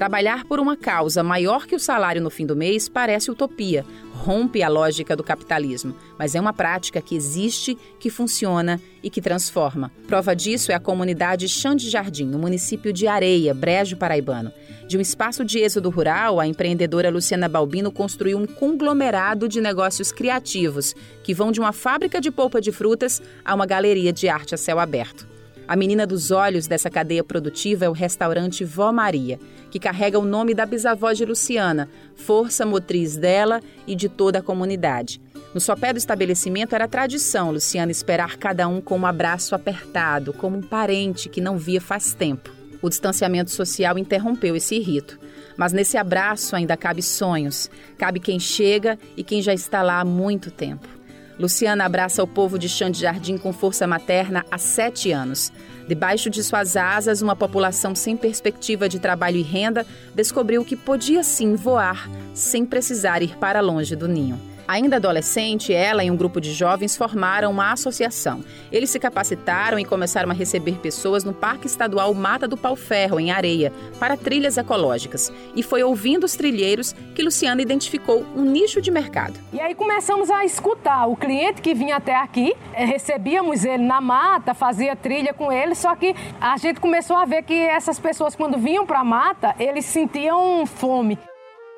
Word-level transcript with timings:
Trabalhar 0.00 0.46
por 0.46 0.58
uma 0.58 0.78
causa 0.78 1.22
maior 1.22 1.66
que 1.66 1.76
o 1.76 1.78
salário 1.78 2.22
no 2.22 2.30
fim 2.30 2.46
do 2.46 2.56
mês 2.56 2.88
parece 2.88 3.30
utopia, 3.30 3.84
rompe 4.14 4.62
a 4.62 4.68
lógica 4.70 5.14
do 5.14 5.22
capitalismo, 5.22 5.94
mas 6.18 6.34
é 6.34 6.40
uma 6.40 6.54
prática 6.54 7.02
que 7.02 7.14
existe, 7.14 7.76
que 7.98 8.08
funciona 8.08 8.80
e 9.02 9.10
que 9.10 9.20
transforma. 9.20 9.92
Prova 10.06 10.34
disso 10.34 10.72
é 10.72 10.74
a 10.74 10.80
comunidade 10.80 11.46
Chão 11.50 11.74
de 11.74 11.90
Jardim, 11.90 12.24
no 12.24 12.38
município 12.38 12.94
de 12.94 13.06
Areia, 13.06 13.52
Brejo 13.52 13.98
Paraibano. 13.98 14.50
De 14.88 14.96
um 14.96 15.02
espaço 15.02 15.44
de 15.44 15.58
êxodo 15.58 15.90
rural, 15.90 16.40
a 16.40 16.46
empreendedora 16.46 17.10
Luciana 17.10 17.46
Balbino 17.46 17.92
construiu 17.92 18.38
um 18.38 18.46
conglomerado 18.46 19.46
de 19.46 19.60
negócios 19.60 20.10
criativos 20.10 20.94
que 21.22 21.34
vão 21.34 21.52
de 21.52 21.60
uma 21.60 21.74
fábrica 21.74 22.22
de 22.22 22.30
polpa 22.30 22.58
de 22.58 22.72
frutas 22.72 23.20
a 23.44 23.54
uma 23.54 23.66
galeria 23.66 24.14
de 24.14 24.30
arte 24.30 24.54
a 24.54 24.56
céu 24.56 24.78
aberto. 24.78 25.29
A 25.70 25.76
menina 25.76 26.04
dos 26.04 26.32
olhos 26.32 26.66
dessa 26.66 26.90
cadeia 26.90 27.22
produtiva 27.22 27.84
é 27.84 27.88
o 27.88 27.92
restaurante 27.92 28.64
Vó 28.64 28.90
Maria, 28.90 29.38
que 29.70 29.78
carrega 29.78 30.18
o 30.18 30.24
nome 30.24 30.52
da 30.52 30.66
bisavó 30.66 31.12
de 31.12 31.24
Luciana, 31.24 31.88
força 32.16 32.66
motriz 32.66 33.16
dela 33.16 33.62
e 33.86 33.94
de 33.94 34.08
toda 34.08 34.40
a 34.40 34.42
comunidade. 34.42 35.20
No 35.54 35.60
sopé 35.60 35.92
do 35.92 35.96
estabelecimento 35.96 36.74
era 36.74 36.88
tradição 36.88 37.52
Luciana 37.52 37.92
esperar 37.92 38.36
cada 38.36 38.66
um 38.66 38.80
com 38.80 38.98
um 38.98 39.06
abraço 39.06 39.54
apertado, 39.54 40.32
como 40.32 40.58
um 40.58 40.60
parente 40.60 41.28
que 41.28 41.40
não 41.40 41.56
via 41.56 41.80
faz 41.80 42.12
tempo. 42.14 42.50
O 42.82 42.88
distanciamento 42.88 43.52
social 43.52 43.96
interrompeu 43.96 44.56
esse 44.56 44.76
rito. 44.80 45.20
Mas 45.56 45.72
nesse 45.72 45.96
abraço 45.96 46.56
ainda 46.56 46.76
cabe 46.76 47.00
sonhos, 47.00 47.70
cabe 47.96 48.18
quem 48.18 48.40
chega 48.40 48.98
e 49.16 49.22
quem 49.22 49.40
já 49.40 49.54
está 49.54 49.82
lá 49.82 50.00
há 50.00 50.04
muito 50.04 50.50
tempo. 50.50 50.99
Luciana 51.40 51.86
abraça 51.86 52.22
o 52.22 52.26
povo 52.26 52.58
de 52.58 52.68
Chão 52.68 52.90
de 52.90 53.00
Jardim 53.00 53.38
com 53.38 53.50
força 53.50 53.86
materna 53.86 54.44
há 54.50 54.58
sete 54.58 55.10
anos. 55.10 55.50
Debaixo 55.88 56.28
de 56.28 56.44
suas 56.44 56.76
asas, 56.76 57.22
uma 57.22 57.34
população 57.34 57.94
sem 57.94 58.14
perspectiva 58.14 58.86
de 58.90 58.98
trabalho 58.98 59.38
e 59.38 59.42
renda 59.42 59.86
descobriu 60.14 60.62
que 60.62 60.76
podia 60.76 61.24
sim 61.24 61.54
voar 61.54 62.10
sem 62.34 62.66
precisar 62.66 63.22
ir 63.22 63.38
para 63.38 63.62
longe 63.62 63.96
do 63.96 64.06
ninho. 64.06 64.38
Ainda 64.70 64.98
adolescente, 64.98 65.74
ela 65.74 66.04
e 66.04 66.12
um 66.12 66.16
grupo 66.16 66.40
de 66.40 66.52
jovens 66.52 66.96
formaram 66.96 67.50
uma 67.50 67.72
associação. 67.72 68.44
Eles 68.70 68.88
se 68.88 69.00
capacitaram 69.00 69.80
e 69.80 69.84
começaram 69.84 70.30
a 70.30 70.32
receber 70.32 70.78
pessoas 70.78 71.24
no 71.24 71.32
Parque 71.32 71.66
Estadual 71.66 72.14
Mata 72.14 72.46
do 72.46 72.56
Pau 72.56 72.76
Ferro, 72.76 73.18
em 73.18 73.32
Areia, 73.32 73.72
para 73.98 74.16
trilhas 74.16 74.56
ecológicas. 74.56 75.32
E 75.56 75.62
foi 75.64 75.82
ouvindo 75.82 76.22
os 76.22 76.36
trilheiros 76.36 76.94
que 77.16 77.20
Luciana 77.20 77.60
identificou 77.60 78.24
um 78.36 78.44
nicho 78.44 78.80
de 78.80 78.92
mercado. 78.92 79.34
E 79.52 79.60
aí 79.60 79.74
começamos 79.74 80.30
a 80.30 80.44
escutar 80.44 81.08
o 81.08 81.16
cliente 81.16 81.60
que 81.60 81.74
vinha 81.74 81.96
até 81.96 82.14
aqui, 82.14 82.54
eh, 82.72 82.84
recebíamos 82.84 83.64
ele 83.64 83.82
na 83.82 84.00
mata, 84.00 84.54
fazia 84.54 84.94
trilha 84.94 85.34
com 85.34 85.50
ele, 85.50 85.74
só 85.74 85.96
que 85.96 86.14
a 86.40 86.56
gente 86.58 86.78
começou 86.78 87.16
a 87.16 87.24
ver 87.24 87.42
que 87.42 87.54
essas 87.54 87.98
pessoas, 87.98 88.36
quando 88.36 88.56
vinham 88.56 88.86
para 88.86 89.00
a 89.00 89.04
mata, 89.04 89.52
eles 89.58 89.84
sentiam 89.84 90.64
fome. 90.64 91.18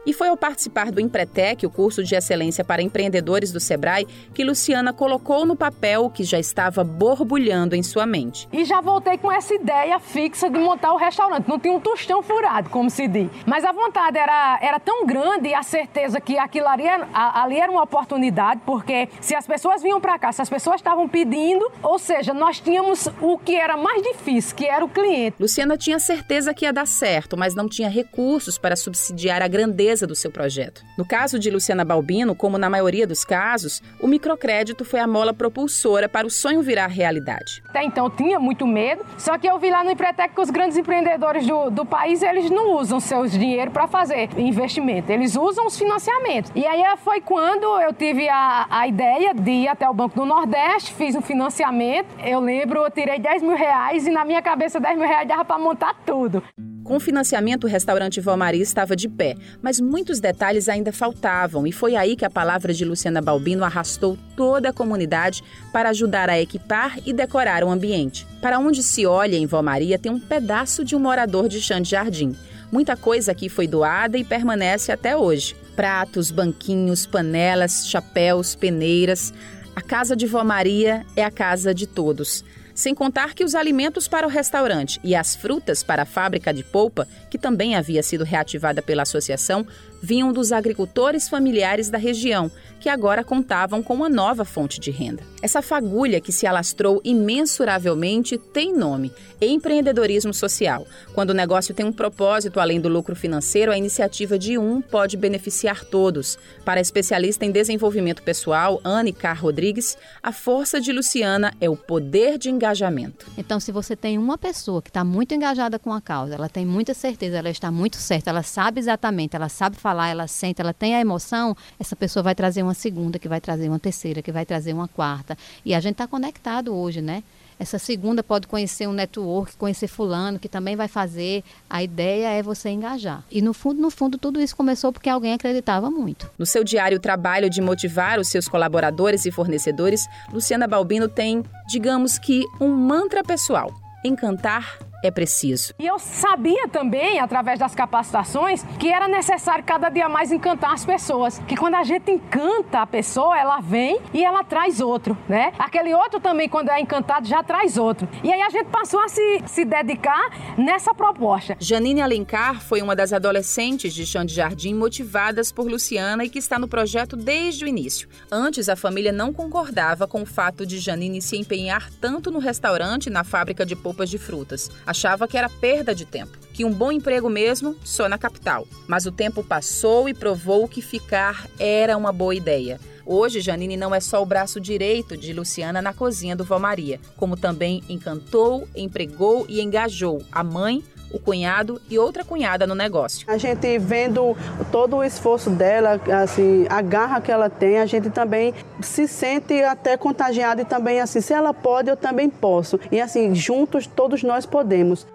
E 0.05 0.12
foi 0.12 0.28
ao 0.28 0.36
participar 0.36 0.91
do 0.91 1.00
Empretec, 1.00 1.64
o 1.64 1.70
curso 1.70 2.03
de 2.03 2.17
excelência 2.17 2.64
para 2.64 2.83
empreendedores 2.83 3.53
do 3.53 3.61
Sebrae, 3.61 4.05
que 4.34 4.42
Luciana 4.42 4.92
colocou 4.92 5.47
no 5.47 5.55
papel 5.55 6.06
o 6.06 6.11
que 6.11 6.25
já 6.25 6.41
estava 6.41 6.83
borbulhando 6.83 7.77
em 7.77 7.84
sua 7.84 8.05
mente. 8.05 8.48
E 8.53 8.64
já 8.64 8.80
voltei 8.80 9.17
com 9.17 9.30
essa 9.30 9.55
ideia 9.55 10.00
fixa 10.00 10.50
de 10.50 10.58
montar 10.58 10.92
o 10.92 10.97
restaurante. 10.97 11.47
Não 11.47 11.56
tinha 11.56 11.73
um 11.73 11.78
tostão 11.78 12.20
furado, 12.20 12.69
como 12.69 12.91
se 12.91 13.06
diz. 13.06 13.30
Mas 13.47 13.64
a 13.64 13.70
vontade 13.70 14.19
era, 14.19 14.58
era 14.61 14.80
tão 14.80 15.06
grande 15.06 15.50
e 15.50 15.55
a 15.55 15.62
certeza 15.62 16.20
que 16.20 16.36
aquilo 16.36 16.67
ali 16.67 16.84
era, 16.84 17.08
ali 17.12 17.61
era 17.61 17.70
uma 17.70 17.84
oportunidade, 17.84 18.61
porque 18.67 19.08
se 19.20 19.36
as 19.36 19.47
pessoas 19.47 19.83
vinham 19.83 20.00
para 20.00 20.19
cá, 20.19 20.33
se 20.33 20.42
as 20.42 20.50
pessoas 20.50 20.77
estavam 20.77 21.08
pedindo, 21.08 21.70
ou 21.80 21.98
seja, 21.98 22.34
nós 22.34 22.58
tínhamos 22.58 23.08
o 23.20 23.39
que 23.39 23.55
era 23.55 23.77
mais 23.77 24.03
difícil, 24.03 24.56
que 24.56 24.67
era 24.67 24.84
o 24.84 24.89
cliente. 24.89 25.36
Luciana 25.39 25.77
tinha 25.77 26.00
certeza 26.00 26.53
que 26.53 26.64
ia 26.64 26.73
dar 26.73 26.89
certo, 26.89 27.36
mas 27.36 27.55
não 27.55 27.69
tinha 27.69 27.89
recursos 27.89 28.58
para 28.58 28.75
subsidiar 28.75 29.42
a 29.42 29.47
grandeza 29.47 29.92
do 30.01 30.15
seu 30.15 30.31
projeto. 30.31 30.83
No 30.97 31.05
caso 31.05 31.39
de 31.39 31.51
Luciana 31.51 31.85
Balbino, 31.85 32.35
como 32.35 32.57
na 32.57 32.71
maioria 32.71 33.07
dos 33.07 33.25
casos, 33.25 33.83
o 34.01 34.07
microcrédito 34.07 34.85
foi 34.85 35.01
a 35.01 35.07
mola 35.07 35.35
propulsora 35.35 36.08
para 36.08 36.27
o 36.27 36.30
sonho 36.30 36.63
virar 36.63 36.86
realidade. 36.86 37.63
Até 37.69 37.85
então 37.85 38.07
eu 38.07 38.11
tinha 38.11 38.41
muito 38.41 38.67
medo, 38.67 39.05
só 39.19 39.36
que 39.36 39.47
eu 39.47 39.58
vi 39.58 39.70
lá 39.70 39.85
no 39.85 39.91
Empretec 39.91 40.35
que 40.35 40.41
os 40.41 40.51
grandes 40.51 40.77
empreendedores 40.77 41.47
do, 41.47 41.70
do 41.70 41.85
país, 41.85 42.23
eles 42.23 42.51
não 42.51 42.77
usam 42.77 42.98
seus 42.98 43.33
dinheiro 43.33 43.70
para 43.70 43.86
fazer 43.86 44.30
investimento, 44.39 45.13
eles 45.13 45.36
usam 45.36 45.67
os 45.67 45.79
financiamentos. 45.79 46.51
E 46.55 46.67
aí 46.67 46.83
foi 46.98 47.20
quando 47.20 47.64
eu 47.80 47.92
tive 47.92 48.29
a, 48.29 48.67
a 48.70 48.89
ideia 48.89 49.35
de 49.35 49.51
ir 49.51 49.69
até 49.69 49.89
o 49.89 49.95
Banco 49.95 50.17
do 50.17 50.24
Nordeste, 50.24 50.92
fiz 50.95 51.14
um 51.14 51.23
financiamento, 51.23 52.09
eu 52.24 52.41
lembro, 52.41 52.80
eu 52.80 52.91
tirei 52.91 53.19
10 53.19 53.42
mil 53.42 53.57
reais 53.57 54.07
e 54.07 54.11
na 54.11 54.24
minha 54.24 54.42
cabeça 54.42 54.80
10 54.80 54.98
mil 54.98 55.07
reais 55.07 55.29
dava 55.29 55.45
para 55.45 55.59
montar 55.59 55.95
tudo. 56.07 56.42
Com 56.85 56.97
o 56.97 57.01
financiamento, 57.01 57.65
o 57.65 57.69
restaurante 57.69 58.20
Vó 58.20 58.37
Maria 58.37 58.63
estava 58.63 58.97
de 58.97 59.09
pé, 59.09 59.37
mas 59.63 59.81
muitos 59.81 60.19
detalhes 60.19 60.69
ainda 60.69 60.93
faltavam, 60.93 61.65
e 61.65 61.70
foi 61.70 61.95
aí 61.95 62.17
que 62.17 62.25
a 62.25 62.31
palavra 62.31 62.75
de 62.75 62.85
Luciana 62.85 63.23
Balbino 63.23 63.65
arrastou 63.65 64.19
toda 64.37 64.70
a 64.70 64.73
comunidade 64.73 65.45
para 65.73 65.91
ajudar 65.91 66.29
a 66.29 66.41
equipar 66.41 66.98
e 67.07 67.13
decorar 67.13 67.63
o 67.63 67.71
ambiente. 67.71 68.27
Para 68.41 68.59
onde 68.59 68.83
se 68.83 69.07
olha 69.07 69.37
em 69.37 69.47
Vó 69.47 69.63
Maria 69.63 69.97
tem 69.97 70.11
um 70.11 70.19
pedaço 70.19 70.85
de 70.85 70.97
um 70.97 70.98
morador 70.98 71.48
de 71.48 71.61
chão 71.61 71.81
de 71.81 71.91
jardim. 71.91 72.35
Muita 72.73 72.97
coisa 72.97 73.31
aqui 73.31 73.48
foi 73.48 73.69
doada 73.69 74.19
e 74.19 74.25
permanece 74.25 74.91
até 74.91 75.17
hoje. 75.17 75.55
Pratos, 75.77 76.33
banquinhos, 76.33 77.07
panelas, 77.07 77.87
chapéus, 77.87 78.57
peneiras. 78.57 79.33
A 79.77 79.81
casa 79.81 80.17
de 80.17 80.27
Vó 80.27 80.42
Maria 80.42 81.07
é 81.15 81.25
a 81.25 81.31
casa 81.31 81.73
de 81.73 81.87
todos. 81.87 82.45
Sem 82.75 82.95
contar 82.95 83.35
que 83.35 83.45
os 83.45 83.55
alimentos 83.55 84.09
para 84.09 84.27
o 84.27 84.31
restaurante 84.31 85.01
e 85.05 85.15
as 85.15 85.37
frutas 85.37 85.83
para 85.83 86.03
a 86.03 86.07
fábrica 86.07 86.53
de 86.53 86.65
polpa, 86.65 87.07
que 87.31 87.39
também 87.39 87.75
havia 87.75 88.03
sido 88.03 88.25
reativada 88.25 88.81
pela 88.81 89.03
associação, 89.03 89.67
vinham 90.03 90.33
dos 90.33 90.51
agricultores 90.51 91.29
familiares 91.29 91.89
da 91.89 91.97
região, 91.97 92.51
que 92.81 92.89
agora 92.89 93.23
contavam 93.23 93.81
com 93.81 93.95
uma 93.95 94.09
nova 94.09 94.45
fonte 94.45 94.81
de 94.81 94.91
renda. 94.91 95.23
Essa 95.41 95.63
fagulha 95.63 96.21
que 96.21 96.33
se 96.33 96.47
alastrou 96.47 97.01
imensuravelmente 97.05 98.37
tem 98.37 98.77
nome: 98.77 99.13
empreendedorismo 99.41 100.35
social. 100.35 100.85
Quando 101.15 101.31
o 101.31 101.35
negócio 101.35 101.73
tem 101.73 101.87
um 101.87 101.93
propósito 101.93 102.59
além 102.59 102.81
do 102.81 102.89
lucro 102.89 103.15
financeiro, 103.15 103.71
a 103.71 103.79
iniciativa 103.79 104.37
de 104.37 104.59
um 104.59 104.81
pode 104.81 105.17
beneficiar 105.17 105.85
todos. 105.85 106.37
Para 106.65 106.81
a 106.81 106.83
especialista 106.83 107.45
em 107.45 107.53
desenvolvimento 107.53 108.23
pessoal, 108.23 108.81
Anne 108.85 109.13
Carr 109.13 109.41
Rodrigues, 109.41 109.97
a 110.21 110.33
força 110.33 110.81
de 110.81 110.93
Luciana 110.93 111.55
é 111.61 111.71
o 111.71 111.77
poder 111.77 112.37
de 112.37 112.51
engajamento. 112.62 113.27
Então, 113.36 113.58
se 113.58 113.73
você 113.73 113.96
tem 113.96 114.17
uma 114.17 114.39
pessoa 114.39 114.80
que 114.80 114.89
está 114.89 115.02
muito 115.02 115.34
engajada 115.34 115.78
com 115.78 115.92
a 115.92 116.00
causa, 116.00 116.34
ela 116.34 116.48
tem 116.48 116.64
muita 116.64 116.95
certeza, 116.95 117.39
ela 117.39 117.50
está 117.50 117.70
muito 117.70 117.96
certa, 117.96 118.30
ela 118.30 118.42
sabe 118.42 118.78
exatamente, 118.78 119.34
ela 119.34 119.48
sabe 119.48 119.77
falar 119.77 120.08
ela 120.08 120.28
sente, 120.28 120.61
ela 120.61 120.73
tem 120.73 120.95
a 120.95 121.00
emoção, 121.00 121.56
essa 121.78 121.96
pessoa 121.96 122.23
vai 122.23 122.34
trazer 122.34 122.62
uma 122.62 122.74
segunda, 122.74 123.18
que 123.18 123.28
vai 123.28 123.40
trazer 123.40 123.68
uma 123.68 123.80
terceira, 123.80 124.23
que 124.23 124.30
vai 124.30 124.46
trazer 124.46 124.73
uma 124.73 124.86
quarta. 124.86 125.36
E 125.64 125.74
a 125.74 125.80
gente 125.80 125.92
está 125.92 126.06
conectado 126.06 126.74
hoje, 126.74 127.02
né? 127.02 127.24
Essa 127.62 127.78
segunda 127.78 128.25
pode 128.25 128.49
conhecer 128.49 128.88
um 128.88 128.93
network, 128.93 129.56
conhecer 129.56 129.87
fulano, 129.87 130.37
que 130.37 130.49
também 130.49 130.75
vai 130.75 130.88
fazer. 130.88 131.44
A 131.70 131.81
ideia 131.81 132.31
é 132.31 132.43
você 132.43 132.70
engajar. 132.70 133.23
E 133.31 133.40
no 133.40 133.55
fundo, 133.55 133.81
no 133.81 133.88
fundo, 133.88 134.19
tudo 134.19 134.40
isso 134.40 134.56
começou 134.56 134.93
porque 134.93 135.08
alguém 135.08 135.32
acreditava 135.32 135.88
muito. 135.88 136.28
No 136.37 136.44
seu 136.44 136.64
diário 136.64 136.99
trabalho 136.99 137.49
de 137.49 137.62
motivar 137.62 138.19
os 138.19 138.26
seus 138.26 138.49
colaboradores 138.49 139.26
e 139.26 139.31
fornecedores, 139.31 140.08
Luciana 140.32 140.67
Balbino 140.67 141.06
tem, 141.06 141.44
digamos 141.69 142.19
que, 142.19 142.43
um 142.61 142.75
mantra 142.75 143.23
pessoal: 143.23 143.73
encantar 144.05 144.81
é 145.02 145.11
preciso. 145.11 145.75
E 145.79 145.87
eu 145.87 145.99
sabia 145.99 146.69
também, 146.69 147.19
através 147.19 147.58
das 147.58 147.75
capacitações, 147.75 148.62
que 148.79 148.90
era 148.90 149.08
necessário 149.08 149.64
cada 149.64 149.88
dia 149.88 150.08
mais 150.08 150.31
encantar 150.31 150.73
as 150.73 150.85
pessoas. 150.85 151.38
Que 151.49 151.56
quando 151.56 151.75
a 151.75 151.82
gente 151.82 152.11
encanta 152.11 152.81
a 152.81 152.87
pessoa, 152.87 153.38
ela 153.38 153.61
vem 153.61 154.00
e 154.14 154.25
ela 154.25 154.44
traz 154.44 154.81
outro, 154.81 155.17
né? 155.29 155.52
Aquele 155.58 155.93
outro 155.94 156.20
também, 156.20 156.49
quando 156.49 156.70
é 156.70 156.81
encantado, 156.81 157.26
já 157.26 157.43
traz 157.43 157.76
outro. 157.76 158.08
E 158.23 158.32
aí 158.32 158.41
a 158.41 158.50
gente 158.50 158.67
passou 158.67 159.00
a 159.00 159.08
se, 159.08 159.43
se 159.46 159.64
dedicar 159.64 160.56
nessa 160.56 160.94
proposta. 160.94 161.56
Janine 161.58 162.00
Alencar 162.00 162.61
foi 162.61 162.81
uma 162.81 162.94
das 162.94 163.12
adolescentes 163.12 163.93
de 163.93 164.06
Chão 164.06 164.25
de 164.25 164.35
Jardim 164.35 164.75
motivadas 164.75 165.50
por 165.50 165.67
Luciana 165.67 166.25
e 166.25 166.29
que 166.29 166.38
está 166.38 166.59
no 166.59 166.69
projeto 166.69 167.17
desde 167.17 167.65
o 167.65 167.69
início. 167.69 168.09
Antes, 168.31 168.69
a 168.69 168.77
família 168.77 169.12
não 169.12 169.32
concordava 169.32 170.06
com 170.06 170.23
o 170.23 170.27
fato 170.27 170.65
de 170.65 170.79
Janine 170.79 171.21
se 171.21 171.37
empenhar 171.37 171.91
tanto 172.00 172.31
no 172.31 172.38
restaurante 172.38 173.06
e 173.06 173.11
na 173.11 173.25
fábrica 173.25 173.67
de 173.67 173.75
polpas 173.75 174.09
de 174.09 174.19
frutas 174.19 174.71
achava 174.93 175.27
que 175.27 175.37
era 175.37 175.49
perda 175.49 175.94
de 175.94 176.05
tempo, 176.06 176.39
que 176.53 176.65
um 176.65 176.73
bom 176.73 176.93
emprego 176.93 177.29
mesmo 177.29 177.77
só 177.85 178.09
na 178.09 178.19
capital. 178.19 178.67
Mas 178.87 179.07
o 179.07 179.13
tempo 179.13 179.43
passou 179.43 180.09
e 180.09 180.15
provou 180.15 180.69
que 180.69 180.83
ficar 180.83 181.47
era 181.59 181.97
uma 181.97 182.13
boa 182.13 182.35
ideia. 182.35 182.79
Hoje, 183.05 183.41
Janine 183.41 183.77
não 183.77 183.95
é 183.95 184.01
só 184.01 184.23
o 184.23 184.27
braço 184.27 184.61
direito 184.61 185.17
de 185.17 185.33
Luciana 185.33 185.83
na 185.83 185.93
cozinha 185.93 186.37
do 186.37 186.45
Vó 186.45 186.59
Maria, 186.59 187.01
como 187.17 187.37
também 187.37 187.83
encantou, 187.89 188.69
empregou 188.77 189.45
e 189.49 189.61
engajou 189.61 190.23
a 190.31 190.45
mãe, 190.45 190.85
o 191.13 191.19
cunhado 191.19 191.81
e 191.91 191.99
outra 191.99 192.25
cunhada 192.25 192.67
no 192.67 192.75
negócio. 192.75 193.27
A 193.29 193.37
gente 193.37 193.79
vendo 193.79 194.37
todo 194.71 194.97
o 194.97 195.05
esforço 195.05 195.51
dela, 195.51 196.01
assim, 196.23 196.65
a 196.71 196.81
garra 196.81 197.21
que 197.21 197.31
ela 197.31 197.51
tem, 197.51 197.79
a 197.79 197.87
gente 197.87 198.09
também 198.09 198.55
se 198.81 199.07
sente 199.07 199.63
até 199.63 199.97
contagiado 199.97 200.63
e 200.63 200.65
também 200.65 201.01
assim, 201.01 201.21
se 201.21 201.35
ela 201.35 201.53
pode, 201.53 201.91
eu 201.91 201.97
também 201.97 202.31
posso. 202.31 202.81
E 202.91 203.01
assim, 203.01 203.35
juntos 203.35 203.87
todos 203.87 204.23
nós 204.23 204.47
podemos. 204.47 205.07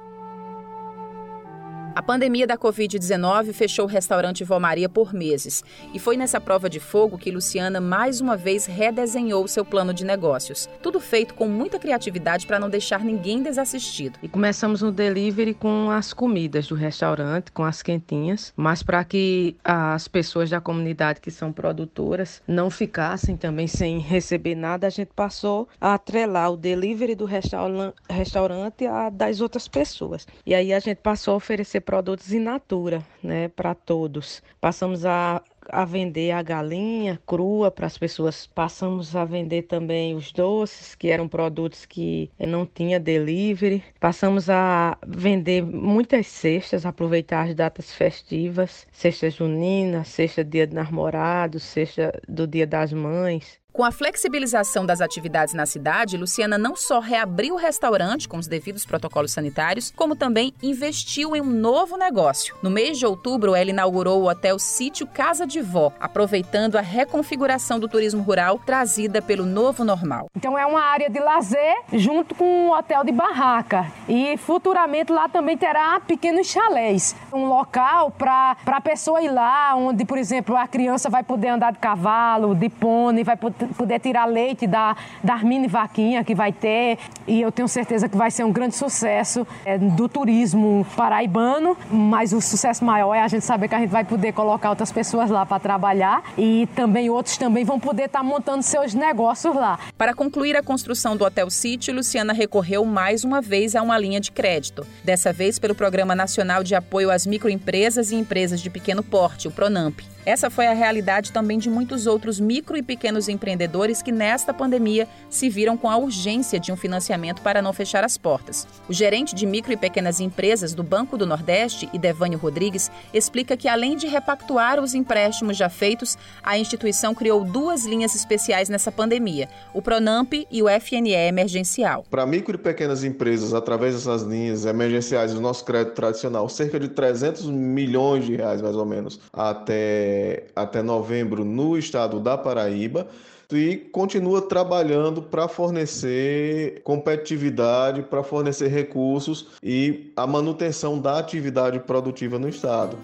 A 1.98 2.02
pandemia 2.04 2.46
da 2.46 2.56
Covid-19 2.56 3.54
fechou 3.54 3.86
o 3.86 3.88
restaurante 3.88 4.44
Vó 4.44 4.60
Maria 4.60 4.88
por 4.88 5.16
meses. 5.16 5.64
E 5.92 5.98
foi 5.98 6.16
nessa 6.16 6.40
prova 6.40 6.70
de 6.70 6.80
fogo 6.80 7.18
que 7.18 7.32
Luciana 7.32 7.82
mais 7.82 8.22
uma 8.22 8.38
vez 8.38 8.68
redesenhou 8.68 9.48
seu 9.48 9.66
plano 9.66 9.92
de 9.92 10.06
negócios. 10.06 10.70
Tudo 10.84 11.00
feito 11.00 11.34
com 11.34 11.48
muita 11.48 11.80
criatividade 11.80 12.46
para 12.46 12.60
não 12.60 12.70
deixar 12.70 13.04
ninguém 13.04 13.42
desassistido. 13.42 14.20
E 14.22 14.28
começamos 14.28 14.84
no 14.84 14.92
delivery 14.92 15.56
com 15.56 15.90
as 15.90 16.14
comidas 16.14 16.68
do 16.68 16.76
restaurante, 16.76 17.52
com 17.52 17.64
as 17.64 17.82
quentinhas, 17.82 18.54
mas 18.56 18.84
para 18.84 19.04
que 19.04 19.56
as 19.64 20.08
pessoas 20.08 20.52
da 20.52 20.62
comunidade 20.62 21.20
que 21.20 21.32
são 21.32 21.52
produtoras 21.52 22.44
não 22.48 22.70
ficassem 22.70 23.36
também 23.36 23.66
sem 23.66 23.98
receber 23.98 24.54
nada, 24.54 24.86
a 24.86 24.92
gente 24.92 25.10
passou 25.16 25.68
a 25.82 25.96
atrelar 25.96 26.52
o 26.52 26.58
delivery 26.58 27.16
do 27.16 27.26
restaurante 27.26 28.86
a 28.86 29.10
das 29.10 29.42
outras 29.42 29.68
pessoas. 29.68 30.28
E 30.46 30.54
aí 30.54 30.72
a 30.72 30.80
gente 30.80 30.98
passou 30.98 31.34
a 31.34 31.38
oferecer 31.38 31.87
produtos 31.88 32.34
in 32.34 32.42
natura, 32.42 33.02
né, 33.24 33.48
para 33.48 33.74
todos. 33.74 34.44
Passamos 34.60 35.06
a 35.06 35.42
a 35.70 35.86
vender 35.86 36.32
a 36.32 36.42
galinha 36.42 37.20
crua 37.26 37.70
para 37.70 37.88
as 37.88 37.98
pessoas. 37.98 38.48
Passamos 38.48 39.16
a 39.16 39.26
vender 39.26 39.64
também 39.64 40.16
os 40.16 40.32
doces, 40.32 40.96
que 40.96 41.10
eram 41.10 41.28
produtos 41.28 41.86
que 41.86 42.32
não 42.40 42.66
tinha 42.66 43.00
delivery. 43.00 43.84
Passamos 44.00 44.50
a 44.50 44.98
vender 45.06 45.62
muitas 45.62 46.28
cestas, 46.28 46.86
aproveitar 46.86 47.48
as 47.48 47.56
datas 47.56 47.92
festivas, 47.92 48.88
cesta 48.92 49.30
junina, 49.30 50.04
cesta 50.04 50.44
dia 50.44 50.66
do 50.66 50.76
namorado, 50.76 51.60
cesta 51.60 52.18
do 52.28 52.48
dia 52.48 52.66
das 52.66 52.94
mães. 52.94 53.60
Com 53.78 53.84
a 53.84 53.92
flexibilização 53.92 54.88
das 54.88 55.02
atividades 55.02 55.54
na 55.54 55.68
cidade, 55.68 56.18
Luciana 56.18 56.58
não 56.58 56.76
só 56.76 57.00
reabriu 57.00 57.54
o 57.54 57.58
restaurante 57.60 58.28
com 58.28 58.38
os 58.38 58.48
devidos 58.48 58.84
protocolos 58.88 59.32
sanitários, 59.32 59.94
como 59.96 60.16
também 60.16 60.52
investiu 60.64 61.36
em 61.36 61.42
um 61.42 61.46
novo 61.46 61.96
negócio. 61.96 62.56
No 62.64 62.72
mês 62.72 62.98
de 62.98 63.06
outubro, 63.06 63.54
ela 63.54 63.70
inaugurou 63.70 64.24
o 64.24 64.28
hotel 64.28 64.58
Sítio 64.58 65.06
Casa 65.06 65.46
de 65.46 65.62
Vó, 65.62 65.94
aproveitando 66.00 66.76
a 66.76 66.82
reconfiguração 66.82 67.80
do 67.80 67.88
turismo 67.88 68.24
rural 68.24 68.60
trazida 68.66 69.22
pelo 69.22 69.46
novo 69.46 69.84
normal. 69.84 70.26
Então 70.36 70.58
é 70.58 70.66
uma 70.66 70.82
área 70.82 71.08
de 71.08 71.20
lazer 71.20 71.76
junto 71.94 72.34
com 72.34 72.46
um 72.46 72.72
hotel 72.72 73.04
de 73.04 73.12
barraca. 73.12 73.86
E 74.10 74.38
futuramente 74.38 75.12
lá 75.12 75.30
também 75.30 75.56
terá 75.56 76.00
pequenos 76.00 76.48
chalés. 76.48 77.16
Um 77.32 77.46
local 77.46 78.10
para 78.10 78.58
a 78.66 78.82
pessoa 78.82 79.22
ir 79.22 79.30
lá, 79.30 79.76
onde, 79.76 80.04
por 80.04 80.18
exemplo, 80.18 80.58
a 80.58 80.68
criança 80.68 81.12
vai 81.12 81.22
poder 81.22 81.50
andar 81.50 81.74
de 81.74 81.78
cavalo, 81.78 82.56
de 82.56 82.70
pônei, 82.70 83.24
vai 83.24 83.38
poder 83.38 83.67
poder 83.74 84.00
tirar 84.00 84.26
leite 84.26 84.68
da, 84.68 84.96
da 85.24 85.38
mini 85.38 85.68
vaquinha 85.68 86.24
que 86.24 86.36
vai 86.36 86.52
ter. 86.52 86.98
E 87.28 87.42
eu 87.42 87.52
tenho 87.52 87.68
certeza 87.68 88.08
que 88.08 88.18
vai 88.18 88.32
ser 88.32 88.44
um 88.44 88.52
grande 88.52 88.76
sucesso 88.76 89.46
é, 89.66 89.78
do 89.78 90.08
turismo 90.08 90.86
paraibano. 90.96 91.78
Mas 91.92 92.34
o 92.34 92.42
sucesso 92.42 92.84
maior 92.84 93.14
é 93.14 93.22
a 93.22 93.28
gente 93.28 93.46
saber 93.46 93.68
que 93.68 93.76
a 93.76 93.80
gente 93.80 93.90
vai 93.90 94.04
poder 94.04 94.34
colocar 94.34 94.70
outras 94.70 94.92
pessoas 94.92 95.30
lá 95.30 95.46
para 95.46 95.60
trabalhar 95.60 96.24
e 96.38 96.68
também 96.76 97.10
outros 97.10 97.38
também 97.38 97.64
vão 97.64 97.80
poder 97.80 98.04
estar 98.04 98.20
tá 98.20 98.24
montando 98.24 98.64
seus 98.64 98.94
negócios 98.94 99.56
lá. 99.56 99.80
Para 99.98 100.14
concluir 100.14 100.56
a 100.56 100.64
construção 100.64 101.16
do 101.16 101.26
Hotel 101.26 101.50
City, 101.50 101.92
Luciana 101.92 102.34
recorreu 102.34 102.86
mais 102.86 103.24
uma 103.24 103.42
vez 103.42 103.76
a 103.76 103.82
uma 103.82 103.98
linha 103.98 104.20
de 104.20 104.32
crédito. 104.32 104.86
Dessa 105.04 105.34
vez 105.34 105.60
pelo 105.60 105.76
Programa 105.76 106.16
Nacional 106.16 106.64
de 106.64 106.76
Apoio 106.76 107.12
às 107.12 107.26
Microempresas 107.26 108.12
e 108.12 108.16
Empresas 108.16 108.62
de 108.62 108.70
Pequeno 108.70 109.04
Porte, 109.04 109.48
o 109.48 109.52
PRONAMP. 109.52 110.17
Essa 110.28 110.50
foi 110.50 110.68
a 110.68 110.74
realidade 110.74 111.32
também 111.32 111.58
de 111.58 111.70
muitos 111.70 112.06
outros 112.06 112.38
micro 112.38 112.76
e 112.76 112.84
pequenos 112.84 113.30
empreendedores 113.30 114.02
que, 114.02 114.12
nesta 114.12 114.54
pandemia, 114.54 115.08
se 115.30 115.48
viram 115.48 115.78
com 115.78 115.90
a 115.90 115.96
urgência 115.96 116.60
de 116.60 116.70
um 116.70 116.76
financiamento 116.76 117.42
para 117.42 117.62
não 117.62 117.72
fechar 117.72 118.04
as 118.04 118.18
portas. 118.18 118.68
O 118.90 118.94
gerente 118.94 119.34
de 119.34 119.46
micro 119.46 119.72
e 119.72 119.78
pequenas 119.78 120.20
empresas 120.20 120.74
do 120.74 120.84
Banco 120.84 121.18
do 121.18 121.26
Nordeste, 121.26 121.90
Idevânio 121.94 122.38
Rodrigues, 122.38 122.92
explica 123.14 123.56
que, 123.56 123.70
além 123.70 123.96
de 123.96 124.06
repactuar 124.06 124.82
os 124.82 124.94
empréstimos 124.94 125.56
já 125.56 125.70
feitos, 125.70 126.18
a 126.44 126.58
instituição 126.58 127.16
criou 127.16 127.46
duas 127.46 127.86
linhas 127.86 128.14
especiais 128.14 128.68
nessa 128.68 128.92
pandemia: 128.92 129.48
o 129.74 129.82
Pronamp 129.82 130.34
e 130.52 130.62
o 130.62 130.66
FNE 130.68 131.14
emergencial. 131.14 132.04
Para 132.10 132.26
micro 132.26 132.56
e 132.56 132.58
pequenas 132.58 133.02
empresas, 133.06 133.54
através 133.54 133.96
dessas 133.96 134.24
linhas 134.24 134.66
emergenciais, 134.66 135.34
o 135.34 135.40
nosso 135.40 135.64
crédito 135.64 135.94
tradicional, 135.94 136.50
cerca 136.50 136.78
de 136.78 136.90
300 136.90 137.46
milhões 137.46 138.26
de 138.26 138.36
reais, 138.36 138.62
mais 138.62 138.76
ou 138.76 138.86
menos, 138.86 139.22
até 139.32 140.17
até 140.56 140.82
novembro 140.82 141.44
no 141.44 141.78
estado 141.78 142.20
da 142.20 142.38
Paraíba 142.38 143.08
e 143.52 143.78
continua 143.92 144.42
trabalhando 144.42 145.22
para 145.22 145.48
fornecer 145.48 146.82
competitividade, 146.84 148.02
para 148.04 148.24
fornecer 148.24 148.68
recursos 148.68 149.48
e 149.64 150.12
a 150.16 150.28
manutenção 150.28 151.00
da 151.00 151.18
atividade 151.18 151.80
produtiva 151.80 152.38
no 152.38 152.50
estado. 152.50 152.98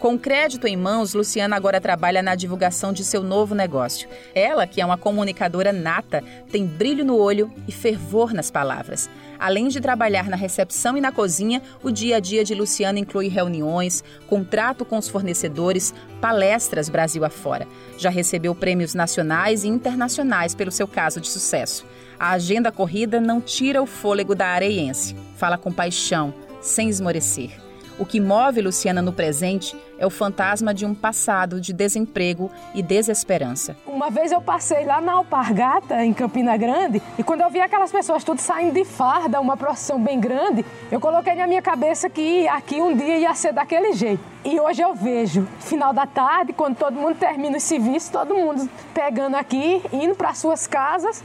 Com 0.00 0.18
crédito 0.18 0.66
em 0.66 0.78
mãos, 0.78 1.12
Luciana 1.12 1.54
agora 1.54 1.78
trabalha 1.78 2.22
na 2.22 2.34
divulgação 2.34 2.90
de 2.90 3.04
seu 3.04 3.22
novo 3.22 3.54
negócio. 3.54 4.08
Ela, 4.34 4.66
que 4.66 4.80
é 4.80 4.86
uma 4.86 4.96
comunicadora 4.96 5.74
nata, 5.74 6.24
tem 6.50 6.64
brilho 6.64 7.04
no 7.04 7.18
olho 7.18 7.52
e 7.68 7.72
fervor 7.72 8.32
nas 8.32 8.50
palavras. 8.50 9.10
Além 9.38 9.68
de 9.68 9.78
trabalhar 9.78 10.30
na 10.30 10.36
recepção 10.36 10.96
e 10.96 11.02
na 11.02 11.12
cozinha, 11.12 11.60
o 11.82 11.90
dia 11.90 12.16
a 12.16 12.20
dia 12.20 12.42
de 12.42 12.54
Luciana 12.54 12.98
inclui 12.98 13.28
reuniões, 13.28 14.02
contrato 14.26 14.86
com 14.86 14.96
os 14.96 15.06
fornecedores, 15.06 15.92
palestras 16.18 16.88
Brasil 16.88 17.22
afora. 17.22 17.68
Já 17.98 18.08
recebeu 18.08 18.54
prêmios 18.54 18.94
nacionais 18.94 19.64
e 19.64 19.68
internacionais 19.68 20.54
pelo 20.54 20.70
seu 20.70 20.88
caso 20.88 21.20
de 21.20 21.28
sucesso. 21.28 21.84
A 22.18 22.30
agenda 22.30 22.72
corrida 22.72 23.20
não 23.20 23.38
tira 23.38 23.82
o 23.82 23.86
fôlego 23.86 24.34
da 24.34 24.46
areiense. 24.46 25.14
Fala 25.36 25.58
com 25.58 25.70
paixão, 25.70 26.32
sem 26.62 26.88
esmorecer. 26.88 27.69
O 28.00 28.06
que 28.06 28.18
move 28.18 28.62
Luciana 28.62 29.02
no 29.02 29.12
presente 29.12 29.76
é 29.98 30.06
o 30.06 30.10
fantasma 30.10 30.72
de 30.72 30.86
um 30.86 30.94
passado 30.94 31.60
de 31.60 31.70
desemprego 31.70 32.50
e 32.74 32.82
desesperança. 32.82 33.76
Uma 33.86 34.08
vez 34.08 34.32
eu 34.32 34.40
passei 34.40 34.86
lá 34.86 35.02
na 35.02 35.12
Alpargata, 35.12 36.02
em 36.02 36.14
Campina 36.14 36.56
Grande, 36.56 37.02
e 37.18 37.22
quando 37.22 37.42
eu 37.42 37.50
vi 37.50 37.60
aquelas 37.60 37.92
pessoas 37.92 38.24
tudo 38.24 38.40
saindo 38.40 38.72
de 38.72 38.86
farda, 38.86 39.38
uma 39.38 39.54
procissão 39.54 40.02
bem 40.02 40.18
grande, 40.18 40.64
eu 40.90 40.98
coloquei 40.98 41.34
na 41.34 41.46
minha 41.46 41.60
cabeça 41.60 42.08
que 42.08 42.48
aqui 42.48 42.80
um 42.80 42.96
dia 42.96 43.18
ia 43.18 43.34
ser 43.34 43.52
daquele 43.52 43.92
jeito. 43.92 44.24
E 44.46 44.58
hoje 44.58 44.80
eu 44.80 44.94
vejo, 44.94 45.46
final 45.58 45.92
da 45.92 46.06
tarde, 46.06 46.54
quando 46.54 46.76
todo 46.76 46.94
mundo 46.94 47.16
termina 47.16 47.58
o 47.58 47.60
serviço, 47.60 48.10
todo 48.10 48.34
mundo 48.34 48.66
pegando 48.94 49.36
aqui, 49.36 49.82
indo 49.92 50.14
para 50.14 50.32
suas 50.32 50.66
casas 50.66 51.22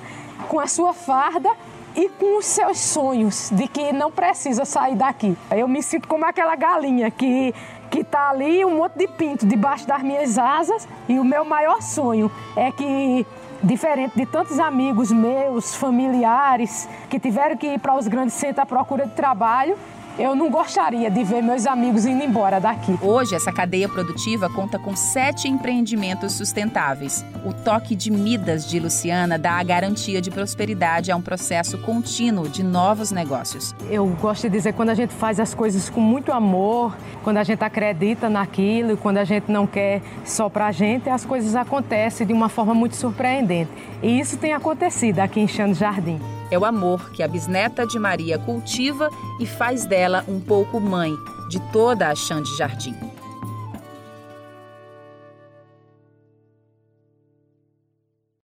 com 0.50 0.60
a 0.60 0.68
sua 0.68 0.92
farda 0.92 1.50
e 1.96 2.10
com 2.10 2.38
os 2.38 2.46
seus 2.46 2.78
sonhos 2.80 3.50
de 3.52 3.68
que 3.68 3.94
não 3.94 4.12
precisa 4.12 4.66
sair 4.66 4.96
daqui. 4.96 5.38
Eu 5.52 5.68
me 5.68 5.82
sinto 5.82 6.08
como 6.08 6.26
aquela 6.26 6.56
galinha 6.56 7.10
que 7.10 7.54
que 7.90 8.02
está 8.02 8.30
ali 8.30 8.66
um 8.66 8.78
monte 8.78 8.98
de 8.98 9.08
pinto 9.08 9.46
debaixo 9.46 9.88
das 9.88 10.02
minhas 10.02 10.38
asas 10.38 10.88
e 11.08 11.18
o 11.18 11.24
meu 11.24 11.46
maior 11.46 11.82
sonho 11.82 12.30
é 12.56 12.70
que 12.72 13.26
diferente 13.64 14.16
de 14.16 14.26
tantos 14.26 14.60
amigos 14.60 15.12
meus, 15.12 15.74
familiares 15.76 16.90
que 17.10 17.20
tiveram 17.20 17.56
que 17.56 17.68
ir 17.68 17.80
para 17.80 17.96
os 17.96 18.08
grandes 18.08 18.36
centros 18.36 18.60
à 18.60 18.66
procura 18.66 19.06
de 19.06 19.14
trabalho, 19.14 19.78
eu 20.18 20.36
não 20.36 20.50
gostaria 20.50 21.12
de 21.12 21.24
ver 21.24 21.42
meus 21.42 21.66
amigos 21.66 22.06
indo 22.06 22.24
embora 22.24 22.60
daqui. 22.60 22.98
Hoje, 23.02 23.36
essa 23.36 23.52
cadeia 23.52 23.90
produtiva 23.90 24.50
conta 24.50 24.80
com 24.80 24.96
sete 24.96 25.48
empreendimentos 25.48 26.34
sustentáveis. 26.34 27.26
O 27.46 27.52
toque 27.52 27.96
de 27.96 28.10
Midas 28.10 28.66
de 28.66 28.80
Luciana 28.80 29.38
dá 29.38 29.54
a 29.54 29.64
garantia 29.64 30.22
de 30.22 30.32
prosperidade 30.32 31.12
a 31.12 31.16
um 31.16 31.22
processo 31.22 31.78
contínuo 31.80 32.48
de 32.48 32.64
novos 32.64 33.12
negócios. 33.12 33.76
Eu 33.90 34.08
gosto 34.22 34.44
de 34.44 34.50
dizer 34.50 34.74
quando 34.74 34.90
a 34.90 34.96
gente 34.96 35.14
faz 35.14 35.40
as 35.40 35.54
coisas 35.54 35.90
com 35.90 36.00
muito 36.00 36.32
amor, 36.32 36.96
quando 37.24 37.38
a 37.38 37.44
gente 37.44 37.64
acredita 37.64 38.30
naquilo, 38.30 38.96
quando 38.96 39.18
a 39.18 39.26
gente 39.26 39.52
não 39.52 39.68
quer 39.68 40.02
só 40.24 40.48
para 40.48 40.68
a 40.68 40.72
gente, 40.72 41.10
as 41.10 41.26
coisas 41.26 41.56
acontecem 41.56 42.26
de 42.26 42.34
uma 42.34 42.48
forma 42.48 42.74
muito 42.74 42.96
surpreendente. 42.96 43.72
E 44.02 44.20
isso 44.20 44.38
tem 44.38 44.54
acontecido 44.54 45.20
aqui 45.20 45.42
em 45.42 45.48
Chano 45.48 45.74
Jardim. 45.74 46.20
É 46.52 46.58
o 46.58 46.66
amor 46.66 47.10
que 47.12 47.24
a 47.24 47.28
bisneta 47.28 47.86
de 47.86 47.98
Maria 47.98 48.38
cultiva 48.38 49.10
e 49.40 49.46
faz 49.46 49.86
dela 49.86 50.24
um 50.28 50.40
pouco 50.40 50.80
mãe 50.80 51.16
de 51.50 51.60
toda 51.72 52.10
a 52.10 52.16
Xande 52.16 52.56
Jardim. 52.58 52.96